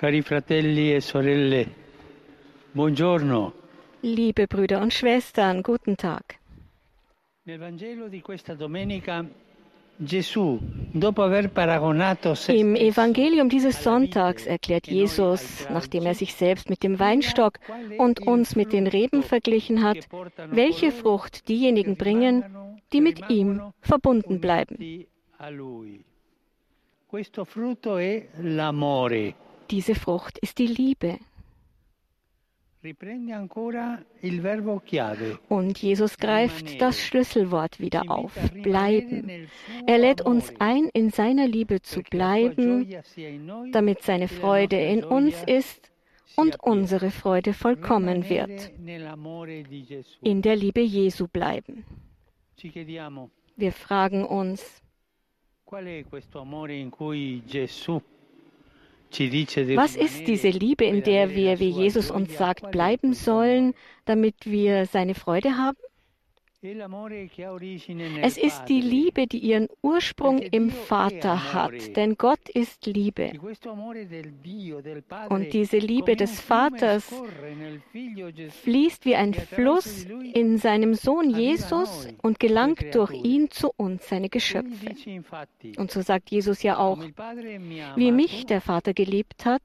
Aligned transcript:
Cari 0.00 0.22
fratelli 0.22 0.94
e 0.94 1.00
sorelle, 1.02 1.68
buongiorno. 2.72 3.52
Liebe 4.00 4.46
Brüder 4.46 4.80
und 4.80 4.94
Schwestern, 4.94 5.60
guten 5.60 5.94
Tag. 5.94 6.38
Nel 7.42 7.58
Vangelo 7.58 8.08
di 8.08 8.22
questa 8.22 8.54
domenica 8.54 9.22
Gesù, 9.96 10.58
dopo 10.90 11.22
aver 11.22 11.50
paragonato 11.50 12.34
se 12.34 12.54
Im 12.54 12.76
Evangelium 12.76 13.50
dieses 13.50 13.82
Sonntags 13.82 14.46
erklärt 14.46 14.86
Jesus, 14.86 15.66
nachdem 15.68 16.06
er 16.06 16.14
sich 16.14 16.32
selbst 16.32 16.70
mit 16.70 16.82
dem 16.82 16.98
Weinstock 16.98 17.58
und 17.98 18.26
uns 18.26 18.56
mit 18.56 18.72
den 18.72 18.86
Reben 18.86 19.22
verglichen 19.22 19.82
hat, 19.82 19.98
welche 20.50 20.92
Frucht 20.92 21.46
diejenigen 21.46 21.96
bringen, 21.96 22.42
die 22.94 23.02
mit 23.02 23.28
ihm 23.28 23.60
verbunden 23.82 24.40
bleiben. 24.40 24.78
Diese 29.70 29.94
Frucht 29.94 30.38
ist 30.38 30.58
die 30.58 30.66
Liebe. 30.66 31.18
Und 35.48 35.78
Jesus 35.78 36.16
greift 36.16 36.80
das 36.80 36.98
Schlüsselwort 36.98 37.78
wieder 37.78 38.10
auf, 38.10 38.32
bleiben. 38.62 39.48
Er 39.86 39.98
lädt 39.98 40.22
uns 40.22 40.52
ein, 40.58 40.88
in 40.94 41.10
seiner 41.10 41.46
Liebe 41.46 41.82
zu 41.82 42.00
bleiben, 42.02 42.90
damit 43.72 44.02
seine 44.02 44.28
Freude 44.28 44.80
in 44.80 45.04
uns 45.04 45.34
ist 45.46 45.90
und 46.36 46.58
unsere 46.62 47.10
Freude 47.10 47.52
vollkommen 47.52 48.28
wird. 48.30 48.72
In 50.22 50.40
der 50.40 50.56
Liebe 50.56 50.80
Jesu 50.80 51.28
bleiben. 51.28 51.84
Wir 53.56 53.72
fragen 53.72 54.24
uns, 54.24 54.82
was 59.10 59.96
ist 59.96 60.26
diese 60.26 60.48
Liebe, 60.48 60.84
in 60.84 61.02
der 61.02 61.34
wir, 61.34 61.58
wie 61.58 61.70
Jesus 61.70 62.10
uns 62.10 62.36
sagt, 62.36 62.70
bleiben 62.70 63.12
sollen, 63.12 63.74
damit 64.04 64.34
wir 64.44 64.86
seine 64.86 65.14
Freude 65.14 65.56
haben? 65.56 65.78
Es 66.62 68.36
ist 68.36 68.64
die. 68.66 68.82
Liebe, 68.82 69.26
die 69.26 69.38
ihren 69.38 69.68
Ursprung 69.80 70.40
im 70.40 70.68
Vater 70.68 71.54
hat, 71.54 71.96
denn 71.96 72.16
Gott 72.18 72.50
ist 72.50 72.84
Liebe. 72.84 73.32
Und 75.30 75.52
diese 75.54 75.78
Liebe 75.78 76.16
des 76.16 76.38
Vaters 76.40 77.10
fließt 78.62 79.06
wie 79.06 79.14
ein 79.14 79.30
attraverso 79.30 79.54
Fluss 79.54 80.06
in 80.34 80.58
seinem 80.58 80.94
Sohn 80.94 81.30
Jesus 81.30 82.08
und 82.20 82.38
gelangt 82.38 82.94
durch 82.94 83.12
ihn 83.12 83.50
zu 83.50 83.72
uns, 83.76 84.06
seine 84.06 84.28
Geschöpfe. 84.28 84.94
Und 85.78 85.90
so 85.90 86.02
sagt 86.02 86.30
Jesus 86.30 86.62
ja 86.62 86.76
auch, 86.76 86.98
wie 87.96 88.12
mich 88.12 88.44
der 88.44 88.60
Vater 88.60 88.92
geliebt 88.92 89.46
hat, 89.46 89.62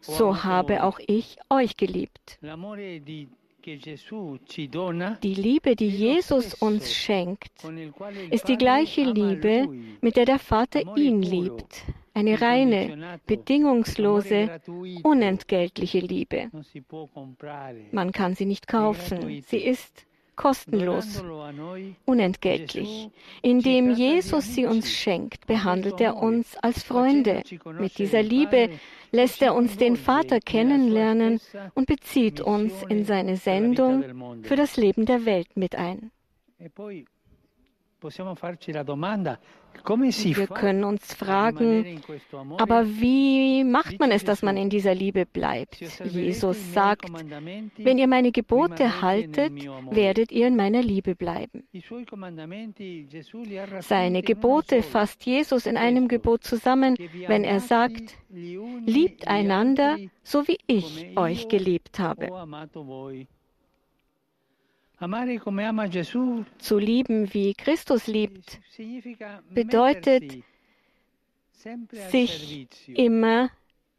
so 0.00 0.44
habe 0.44 0.82
auch 0.82 0.98
ich 1.06 1.36
euch 1.50 1.76
geliebt. 1.76 2.38
Die 3.66 5.34
Liebe, 5.34 5.74
die 5.74 5.88
Jesus 5.88 6.54
uns 6.54 6.94
schenkt, 6.94 7.50
ist 8.30 8.48
die 8.48 8.56
gleiche 8.56 9.02
Liebe, 9.02 9.68
mit 10.00 10.16
der 10.16 10.24
der 10.24 10.38
Vater 10.38 10.96
ihn 10.96 11.20
liebt. 11.22 11.82
Eine 12.14 12.40
reine, 12.40 13.18
bedingungslose, 13.26 14.60
unentgeltliche 15.02 15.98
Liebe. 15.98 16.50
Man 17.90 18.12
kann 18.12 18.34
sie 18.36 18.46
nicht 18.46 18.68
kaufen. 18.68 19.42
Sie 19.42 19.58
ist 19.58 20.06
kostenlos, 20.36 21.22
unentgeltlich. 22.04 23.08
Indem 23.42 23.90
Jesus 23.90 24.54
sie 24.54 24.66
uns 24.66 24.92
schenkt, 24.92 25.46
behandelt 25.46 26.00
er 26.00 26.16
uns 26.16 26.56
als 26.58 26.82
Freunde. 26.82 27.42
Mit 27.80 27.98
dieser 27.98 28.22
Liebe 28.22 28.70
lässt 29.10 29.42
er 29.42 29.54
uns 29.54 29.76
den 29.76 29.96
Vater 29.96 30.40
kennenlernen 30.40 31.40
und 31.74 31.86
bezieht 31.86 32.40
uns 32.40 32.72
in 32.88 33.04
seine 33.04 33.36
Sendung 33.36 34.42
für 34.42 34.56
das 34.56 34.76
Leben 34.76 35.06
der 35.06 35.24
Welt 35.24 35.56
mit 35.56 35.74
ein. 35.74 36.10
Wir 39.84 40.46
können 40.46 40.84
uns 40.84 41.14
fragen, 41.14 42.00
aber 42.58 42.86
wie 42.86 43.64
macht 43.64 43.98
man 44.00 44.10
es, 44.10 44.24
dass 44.24 44.42
man 44.42 44.56
in 44.56 44.70
dieser 44.70 44.94
Liebe 44.94 45.26
bleibt? 45.26 45.80
Jesus 46.04 46.72
sagt, 46.72 47.10
wenn 47.76 47.98
ihr 47.98 48.08
meine 48.08 48.32
Gebote 48.32 49.02
haltet, 49.02 49.52
werdet 49.90 50.32
ihr 50.32 50.46
in 50.48 50.56
meiner 50.56 50.82
Liebe 50.82 51.14
bleiben. 51.14 51.68
Seine 53.80 54.18
in 54.18 54.24
Gebote 54.24 54.82
fasst 54.82 55.24
Jesus 55.26 55.66
in 55.66 55.76
einem 55.76 56.08
Gebot 56.08 56.44
zusammen, 56.44 56.96
wenn 57.26 57.44
er 57.44 57.60
sagt, 57.60 58.16
liebt 58.28 59.28
einander, 59.28 59.98
so 60.22 60.48
wie 60.48 60.58
ich 60.66 61.16
euch 61.16 61.48
geliebt 61.48 61.98
habe. 61.98 62.30
Zu 66.58 66.78
lieben, 66.78 67.34
wie 67.34 67.52
Christus 67.52 68.06
liebt, 68.06 68.60
significa 68.70 69.42
bedeutet, 69.50 70.42
sich 72.10 72.66
immer 72.86 73.50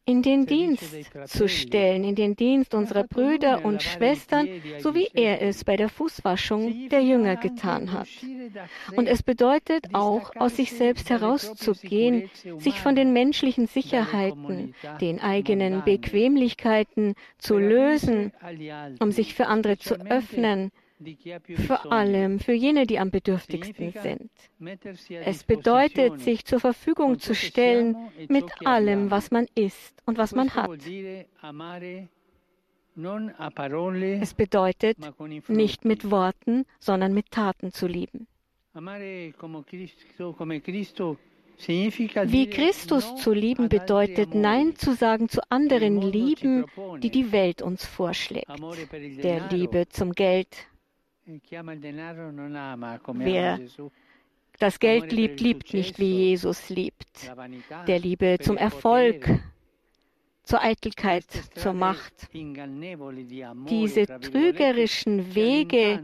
in 0.08 0.22
den 0.22 0.46
Dienst 0.46 0.82
zu 1.26 1.48
stellen, 1.48 2.02
in 2.02 2.14
den 2.14 2.34
Dienst 2.34 2.74
unserer 2.74 3.04
Brüder 3.04 3.64
und 3.64 3.82
Schwestern, 3.82 4.48
so 4.78 4.94
wie 4.94 5.08
er 5.12 5.42
es 5.42 5.64
bei 5.64 5.76
der 5.76 5.90
Fußwaschung 5.90 6.88
der 6.88 7.02
Jünger 7.04 7.36
getan 7.36 7.92
hat. 7.92 8.08
Und 8.96 9.06
es 9.06 9.22
bedeutet 9.22 9.94
auch, 9.94 10.34
aus 10.34 10.56
sich 10.56 10.72
selbst 10.72 11.10
herauszugehen, 11.10 12.30
sich 12.56 12.80
von 12.80 12.96
den 12.96 13.12
menschlichen 13.12 13.66
Sicherheiten, 13.66 14.74
den 15.00 15.20
eigenen 15.20 15.84
Bequemlichkeiten 15.84 17.14
zu 17.36 17.58
lösen, 17.58 18.32
um 18.98 19.12
sich 19.12 19.34
für 19.34 19.46
andere 19.46 19.76
zu 19.78 19.94
öffnen, 19.94 20.72
vor 21.66 21.92
allem 21.92 22.40
für 22.40 22.52
jene, 22.52 22.86
die 22.86 22.98
am 22.98 23.10
bedürftigsten 23.10 23.92
sind. 23.92 24.30
Es 25.24 25.44
bedeutet, 25.44 26.20
sich 26.20 26.44
zur 26.44 26.60
Verfügung 26.60 27.18
zu 27.18 27.34
stellen 27.34 27.96
mit 28.28 28.44
allem, 28.66 29.10
was 29.10 29.30
man 29.30 29.46
ist 29.54 30.02
und 30.06 30.18
was 30.18 30.34
man 30.34 30.54
hat. 30.54 30.70
Es 34.20 34.34
bedeutet, 34.34 34.98
nicht 35.48 35.84
mit 35.84 36.10
Worten, 36.10 36.64
sondern 36.80 37.14
mit 37.14 37.30
Taten 37.30 37.72
zu 37.72 37.86
lieben. 37.86 38.26
Wie 41.66 42.50
Christus 42.50 43.16
zu 43.16 43.32
lieben 43.32 43.68
bedeutet, 43.68 44.34
Nein 44.34 44.76
zu 44.76 44.94
sagen 44.94 45.28
zu 45.28 45.40
anderen 45.50 46.00
Lieben, 46.00 46.66
die 47.02 47.10
die 47.10 47.32
Welt 47.32 47.62
uns 47.62 47.84
vorschlägt. 47.84 48.48
Der 49.22 49.48
Liebe 49.48 49.88
zum 49.88 50.12
Geld. 50.12 50.48
Wer 53.12 53.60
das 54.58 54.80
Geld 54.80 55.12
liebt, 55.12 55.40
liebt 55.40 55.74
nicht, 55.74 55.98
wie 55.98 56.28
Jesus 56.30 56.70
liebt. 56.70 57.30
Der 57.86 57.98
Liebe 57.98 58.38
zum 58.40 58.56
Erfolg, 58.56 59.28
zur 60.42 60.62
Eitelkeit, 60.62 61.26
zur 61.54 61.74
Macht. 61.74 62.14
Diese 63.68 64.06
trügerischen 64.06 65.34
Wege 65.34 66.02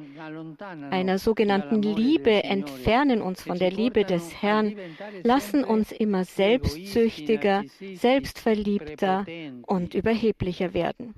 einer 0.90 1.18
sogenannten 1.18 1.80
Liebe 1.80 2.44
entfernen 2.44 3.22
uns 3.22 3.42
von 3.42 3.58
der 3.58 3.70
Liebe 3.70 4.04
des 4.04 4.42
Herrn, 4.42 4.76
lassen 5.22 5.64
uns 5.64 5.90
immer 5.90 6.24
selbstsüchtiger, 6.24 7.64
selbstverliebter 7.94 9.24
und 9.62 9.94
überheblicher 9.94 10.74
werden. 10.74 11.14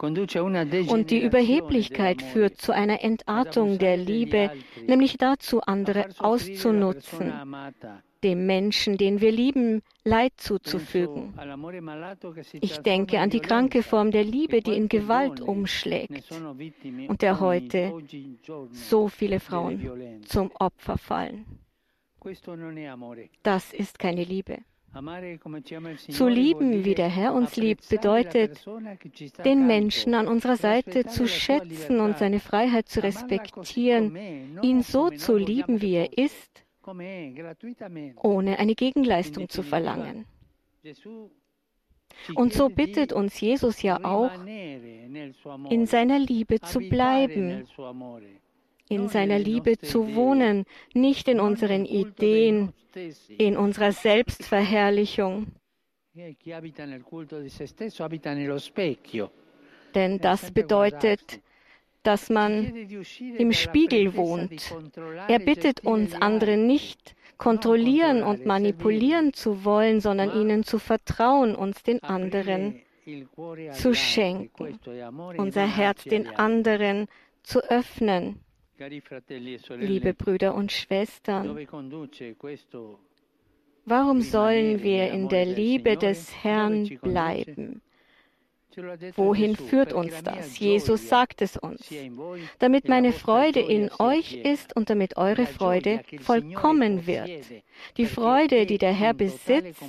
Und 0.00 1.10
die 1.10 1.22
Überheblichkeit 1.22 2.22
führt 2.22 2.60
zu 2.60 2.72
einer 2.72 3.02
Entartung 3.02 3.78
der 3.78 3.96
Liebe, 3.96 4.50
nämlich 4.86 5.18
dazu, 5.18 5.60
andere 5.62 6.08
auszunutzen, 6.18 7.32
dem 8.22 8.46
Menschen, 8.46 8.96
den 8.96 9.20
wir 9.20 9.32
lieben, 9.32 9.82
Leid 10.04 10.32
zuzufügen. 10.36 11.34
Ich 12.60 12.78
denke 12.78 13.20
an 13.20 13.30
die 13.30 13.40
kranke 13.40 13.82
Form 13.82 14.10
der 14.10 14.24
Liebe, 14.24 14.60
die 14.60 14.76
in 14.76 14.88
Gewalt 14.88 15.40
umschlägt 15.40 16.30
und 17.08 17.22
der 17.22 17.40
heute 17.40 17.92
so 18.70 19.08
viele 19.08 19.40
Frauen 19.40 20.22
zum 20.24 20.50
Opfer 20.58 20.98
fallen. 20.98 21.44
Das 23.42 23.72
ist 23.72 23.98
keine 23.98 24.24
Liebe. 24.24 24.58
Zu 26.10 26.28
lieben, 26.28 26.84
wie 26.84 26.94
der 26.94 27.08
Herr 27.08 27.34
uns 27.34 27.56
liebt, 27.56 27.88
bedeutet, 27.88 28.66
den 29.44 29.66
Menschen 29.66 30.14
an 30.14 30.26
unserer 30.26 30.56
Seite 30.56 31.04
zu 31.04 31.28
schätzen 31.28 32.00
und 32.00 32.18
seine 32.18 32.40
Freiheit 32.40 32.88
zu 32.88 33.02
respektieren, 33.02 34.16
ihn 34.62 34.82
so 34.82 35.10
zu 35.10 35.36
lieben, 35.36 35.82
wie 35.82 35.94
er 35.94 36.16
ist, 36.16 36.64
ohne 38.22 38.58
eine 38.58 38.74
Gegenleistung 38.74 39.48
zu 39.48 39.62
verlangen. 39.62 40.24
Und 42.34 42.52
so 42.52 42.68
bittet 42.68 43.12
uns 43.12 43.40
Jesus 43.40 43.82
ja 43.82 44.02
auch, 44.04 44.32
in 44.44 45.86
seiner 45.86 46.18
Liebe 46.18 46.60
zu 46.60 46.80
bleiben, 46.80 47.66
in 48.88 49.08
seiner 49.08 49.38
Liebe 49.38 49.78
zu 49.78 50.14
wohnen, 50.14 50.64
nicht 50.94 51.28
in 51.28 51.40
unseren 51.40 51.84
Ideen, 51.84 52.72
in 53.36 53.56
unserer 53.56 53.92
Selbstverherrlichung. 53.92 55.46
Denn 59.94 60.18
das 60.18 60.50
bedeutet, 60.50 61.40
dass 62.02 62.30
man 62.30 62.74
im 63.36 63.52
Spiegel 63.52 64.16
wohnt. 64.16 64.74
Er 65.28 65.38
bittet 65.38 65.84
uns, 65.84 66.14
andere 66.14 66.56
nicht 66.56 67.14
kontrollieren 67.36 68.22
und 68.22 68.46
manipulieren 68.46 69.32
zu 69.32 69.64
wollen, 69.64 70.00
sondern 70.00 70.32
ihnen 70.32 70.64
zu 70.64 70.78
vertrauen, 70.78 71.54
uns 71.54 71.82
den 71.82 72.02
anderen 72.02 72.80
zu 73.72 73.94
schenken, 73.94 74.78
unser 75.36 75.66
Herz 75.66 76.04
den 76.04 76.26
anderen 76.28 77.06
zu 77.42 77.60
öffnen. 77.70 78.40
Liebe 78.78 80.14
Brüder 80.14 80.54
und 80.54 80.70
Schwestern, 80.70 81.56
warum 83.84 84.20
sollen 84.20 84.82
wir 84.82 85.10
in 85.10 85.28
der 85.28 85.46
Liebe 85.46 85.96
des 85.96 86.32
Herrn 86.44 86.88
bleiben? 87.02 87.82
Wohin 89.16 89.56
führt 89.56 89.92
uns 89.92 90.22
das? 90.22 90.58
Jesus 90.58 91.08
sagt 91.08 91.42
es 91.42 91.56
uns. 91.56 91.88
Damit 92.58 92.88
meine 92.88 93.12
Freude 93.12 93.60
in 93.60 93.90
euch 93.98 94.34
ist 94.34 94.76
und 94.76 94.90
damit 94.90 95.16
eure 95.16 95.46
Freude 95.46 96.00
vollkommen 96.20 97.06
wird. 97.06 97.30
Die 97.96 98.06
Freude, 98.06 98.66
die 98.66 98.78
der 98.78 98.92
Herr 98.92 99.14
besitzt, 99.14 99.82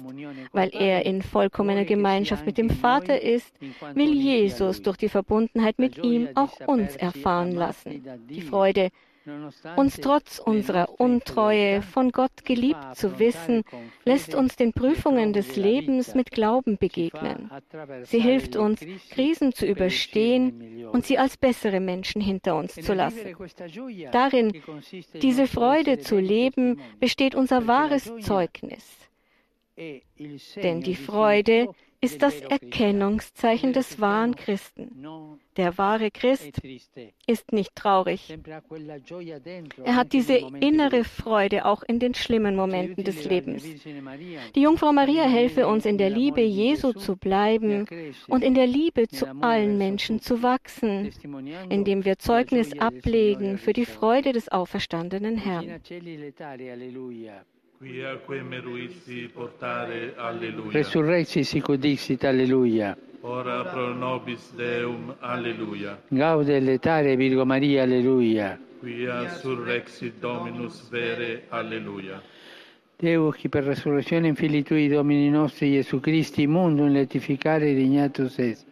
weil 0.54 0.70
er 0.74 1.06
in 1.06 1.22
vollkommener 1.22 1.86
Gemeinschaft 1.86 2.46
mit 2.46 2.58
dem 2.58 2.70
Vater 2.70 3.22
ist, 3.22 3.54
will 3.94 4.14
Jesus 4.14 4.82
durch 4.82 4.98
die 4.98 5.10
Verbundenheit 5.10 5.78
mit 5.78 5.98
ihm 6.04 6.30
auch 6.36 6.60
uns 6.66 6.96
erfahren 6.96 7.52
lassen. 7.52 8.04
Die 8.30 8.42
Freude, 8.42 8.90
uns 9.76 9.96
trotz 9.98 10.40
unserer 10.40 11.00
Untreue 11.00 11.82
von 11.82 12.12
Gott 12.12 12.46
geliebt 12.46 12.96
zu 12.96 13.20
wissen, 13.20 13.64
lässt 14.06 14.36
uns 14.36 14.56
den 14.56 14.74
Prüfungen 14.74 15.34
des 15.34 15.56
Lebens 15.56 16.16
mit 16.16 16.32
Glauben 16.32 16.78
begegnen. 16.78 17.50
Sie 18.04 18.20
hilft 18.20 18.56
uns, 18.56 18.82
Krisen 19.12 19.54
zu 19.54 19.66
überstehen 19.66 20.88
und 20.88 21.06
sie 21.06 21.18
als 21.18 21.38
bessere 21.38 21.80
Menschen 21.80 22.22
hinter 22.22 22.56
uns 22.56 22.76
zu 22.76 22.94
lassen. 22.94 23.36
Darin, 24.12 24.54
diese 25.22 25.48
Freude 25.48 26.00
zu 26.00 26.18
leben, 26.18 26.80
besteht 27.00 27.36
unser 27.36 27.68
wahres 27.68 28.12
Zeugnis. 28.22 28.86
Denn 29.78 30.82
die 30.82 30.96
Freude 30.96 31.70
ist 32.02 32.22
das 32.22 32.40
Erkennungszeichen 32.40 33.74
des 33.74 34.00
wahren 34.00 34.36
Christen. 34.36 35.06
Der 35.58 35.78
wahre 35.78 36.12
Christ 36.12 36.62
ist 37.28 37.52
nicht 37.52 37.76
traurig. 37.76 38.38
Er 39.84 39.96
hat 39.96 40.14
diese 40.14 40.36
innere 40.62 41.04
Freude 41.04 41.66
auch 41.66 41.84
in 41.84 42.00
den 42.00 42.14
schlimmen 42.14 42.56
Momenten 42.56 43.04
des 43.04 43.26
Lebens. 43.26 43.64
Die 44.56 44.62
Jungfrau 44.62 44.94
Maria 44.94 45.24
helfe 45.24 45.68
uns, 45.68 45.86
in 45.86 45.98
der 45.98 46.10
Liebe 46.10 46.42
Jesu 46.42 46.94
zu 46.94 47.18
bleiben 47.18 47.86
und 48.28 48.44
in 48.44 48.54
der 48.54 48.68
Liebe 48.68 49.08
zu 49.10 49.26
allen 49.42 49.78
Menschen 49.78 50.22
zu 50.22 50.42
wachsen, 50.42 51.12
indem 51.70 52.06
wir 52.06 52.18
Zeugnis 52.18 52.78
ablegen 52.80 53.58
für 53.58 53.74
die 53.74 53.86
Freude 53.86 54.32
des 54.32 54.50
auferstandenen 54.50 55.38
Herrn. 55.38 55.82
Quia 57.80 58.18
quem 58.26 58.44
meruisti 58.44 59.30
portare, 59.34 60.14
alleluia. 60.18 60.72
Resurrexi 60.74 61.46
sic 61.46 61.72
dixit, 61.78 62.26
alleluia. 62.26 62.98
Ora 63.22 63.64
pro 63.72 63.94
nobis 63.94 64.52
Deum, 64.54 65.16
alleluia. 65.22 65.98
Gaude 66.10 66.60
letare 66.60 67.16
Virgo 67.16 67.46
Maria, 67.46 67.84
alleluia. 67.84 68.60
Quia 68.82 69.30
surrexit 69.30 70.20
Dominus 70.20 70.90
vere, 70.90 71.46
alleluia. 71.48 72.22
Deus, 72.98 73.38
qui 73.38 73.48
per 73.48 73.64
resurrezione 73.64 74.28
in 74.28 74.36
fili 74.36 74.62
tui 74.62 74.90
Domini 74.90 75.30
nostri 75.30 75.72
Gesù 75.72 76.02
Christi 76.02 76.48
mundum 76.48 76.92
letificare 76.92 77.74
dignatus 77.74 78.40
est. 78.40 78.66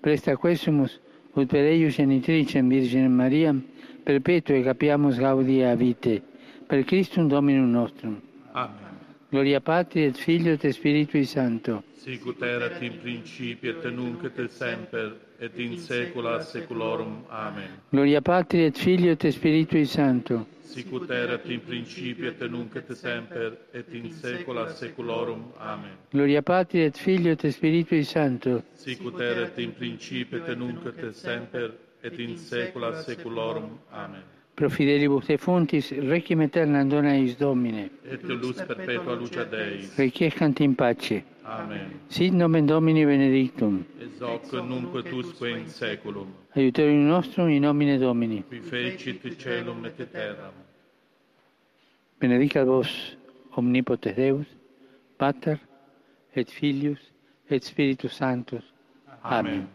Presta 0.00 0.36
quesumus 0.36 0.98
ut 1.34 1.46
per 1.46 1.62
eius 1.62 1.94
genitricem 1.94 2.66
Virginem 2.66 3.12
Mariam 3.12 3.62
perpetue 4.02 4.64
capiamus 4.64 5.16
gaudia 5.16 5.76
vitae. 5.76 6.20
Per 6.66 6.84
Christum 6.84 7.28
Dominum 7.28 7.70
nostrum. 7.70 8.31
Amen. 8.52 9.00
Gloria 9.32 9.60
Patri 9.60 10.04
et 10.04 10.16
Filio 10.16 10.52
et 10.52 10.72
Spiritui 10.72 11.24
Sancto. 11.24 11.82
Sicut 11.96 12.42
erat 12.42 12.82
in 12.82 12.98
principio 13.00 13.70
et 13.70 13.84
nunc 13.90 14.24
et 14.24 14.50
semper 14.50 15.14
et 15.38 15.58
in 15.58 15.78
saecula 15.78 16.42
saeculorum. 16.42 17.24
Amen. 17.30 17.70
Gloria 17.90 18.20
Patri 18.20 18.64
et 18.64 18.76
Filio 18.76 19.12
et 19.12 19.30
Spiritui 19.30 19.86
Sancto. 19.86 20.46
Sicut 20.60 21.10
erat 21.10 21.48
in 21.48 21.60
principio 21.60 22.28
et 22.28 22.42
nunc 22.50 22.76
et 22.76 22.92
semper 22.94 23.56
et 23.72 23.88
in 23.94 24.10
saecula 24.12 24.68
saeculorum. 24.68 25.52
Amen. 25.58 25.96
Gloria 26.10 26.42
Patri 26.42 26.82
et 26.82 26.98
Filio 26.98 27.32
et 27.32 27.50
Spiritui 27.50 28.04
Sancto. 28.04 28.62
Sicut 28.74 29.18
erat 29.18 29.58
in 29.58 29.72
principio 29.72 30.44
et 30.44 30.56
nunc 30.58 30.84
et 30.86 31.14
semper 31.14 31.72
et 32.02 32.18
in 32.18 32.36
saecula 32.36 33.02
saeculorum. 33.02 33.78
Amen. 33.92 34.41
Pro 34.54 34.68
fidelibus 34.68 35.26
fontis 35.38 35.90
requiem 35.90 36.40
aeternam 36.40 36.88
dona 36.88 37.14
eis 37.14 37.36
Domine. 37.36 37.90
Et 38.04 38.22
lux 38.22 38.52
perpetua 38.66 39.14
luce 39.14 39.44
Deis. 39.50 39.96
Requiescant 39.96 40.60
in 40.60 40.74
pace. 40.74 41.24
Amen. 41.44 42.00
Sit 42.08 42.32
nomen 42.32 42.66
Domini 42.66 43.04
benedictum. 43.04 43.84
Ex 43.98 44.20
hoc 44.20 44.52
nunc 44.52 44.92
tusque 45.08 45.48
in 45.48 45.66
saeculum. 45.66 46.28
Aiuterium 46.54 47.06
nostrum 47.08 47.48
in 47.48 47.62
nomine 47.62 47.98
Domini. 47.98 48.44
Qui 48.48 48.60
fecit 48.60 49.36
caelum 49.38 49.84
et 49.86 50.12
terram. 50.12 50.52
Benedicat 52.20 52.64
vos 52.64 53.16
omnipotens 53.56 54.14
Deus, 54.14 54.46
Pater 55.18 55.58
et 56.36 56.50
Filius 56.50 57.00
et 57.50 57.64
Spiritus 57.64 58.12
Sanctus. 58.12 58.62
Amen. 59.24 59.46
Amen. 59.46 59.68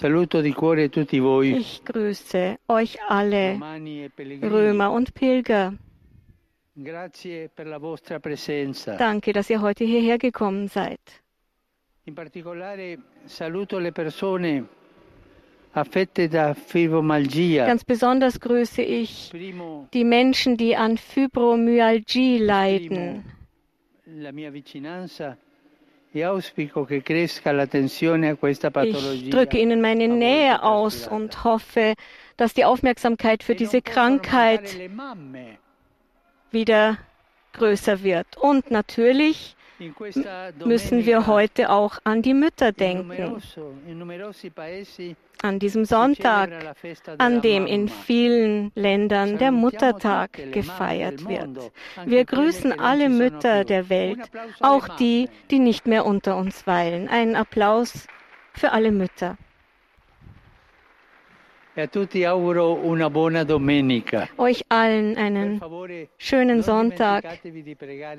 Saluto 0.00 0.40
di 0.40 0.54
cuore 0.54 0.88
tutti 0.88 1.18
voi, 1.18 1.58
Ich 1.58 1.82
grüße 1.82 2.60
euch 2.68 2.96
alle, 3.06 3.58
e. 3.84 4.10
Römer 4.40 4.90
und 4.92 5.12
Pilger. 5.12 5.74
Grazie 6.72 7.50
per 7.50 7.66
la 7.66 7.76
vostra 7.76 8.18
presenza. 8.18 8.96
Danke, 8.96 9.34
dass 9.34 9.50
ihr 9.50 9.60
heute 9.60 9.84
hierher 9.84 10.16
gekommen 10.16 10.68
seid. 10.68 11.00
In 12.04 12.14
particolare 12.14 12.98
saluto 13.26 13.78
le 13.78 13.92
persone 13.92 14.66
affette 15.72 16.28
da 16.28 16.54
fibromalgia. 16.54 17.66
Ganz 17.66 17.84
besonders 17.84 18.40
grüße 18.40 18.80
ich 18.80 19.30
die 19.92 20.04
Menschen, 20.04 20.56
die 20.56 20.74
an 20.74 20.96
Fibromyalgie 20.96 22.38
leiden. 22.38 23.22
la 24.06 24.32
mia 24.32 24.50
vicinanza 24.50 25.36
Ich 26.12 26.24
drücke 29.30 29.58
ihnen 29.58 29.80
meine 29.80 30.08
Nähe 30.08 30.62
aus 30.62 31.06
und 31.06 31.44
hoffe, 31.44 31.94
dass 32.36 32.52
die 32.52 32.64
Aufmerksamkeit 32.64 33.44
für 33.44 33.54
diese 33.54 33.80
Krankheit 33.80 34.76
wieder 36.50 36.98
größer 37.52 38.02
wird. 38.02 38.36
Und 38.38 38.72
natürlich 38.72 39.54
müssen 40.64 41.06
wir 41.06 41.26
heute 41.26 41.70
auch 41.70 41.98
an 42.04 42.22
die 42.22 42.34
Mütter 42.34 42.72
denken. 42.72 43.40
An 45.42 45.58
diesem 45.58 45.84
Sonntag, 45.86 46.50
an 47.18 47.40
dem 47.40 47.66
in 47.66 47.88
vielen 47.88 48.72
Ländern 48.74 49.38
der 49.38 49.52
Muttertag 49.52 50.52
gefeiert 50.52 51.26
wird. 51.26 51.72
Wir 52.04 52.24
grüßen 52.24 52.78
alle 52.78 53.08
Mütter 53.08 53.64
der 53.64 53.88
Welt, 53.88 54.30
auch 54.60 54.88
die, 54.96 55.28
die 55.50 55.58
nicht 55.58 55.86
mehr 55.86 56.04
unter 56.04 56.36
uns 56.36 56.66
weilen. 56.66 57.08
Einen 57.08 57.36
Applaus 57.36 58.06
für 58.52 58.72
alle 58.72 58.92
Mütter. 58.92 59.30
E 59.30 59.32
a 59.32 59.36
tutti 59.36 59.38
auguro 59.38 59.38
una 59.38 59.38
buona 59.38 59.38
domenica. 59.38 59.50
Euch 64.38 64.64
allen 64.68 65.16
einen 65.16 65.60
schönen 66.18 66.62
Sonntag. 66.62 67.24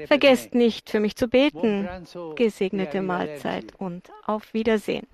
Vergesst 0.05 0.55
nicht 0.55 0.89
für 0.89 0.99
mich 0.99 1.15
zu 1.15 1.27
beten. 1.27 1.85
e 1.85 2.35
Gesegnete 2.35 2.99
arrivederci. 2.99 3.05
Mahlzeit 3.07 3.65
und 3.77 4.09
auf 4.25 4.53
Wiedersehen. 4.53 5.07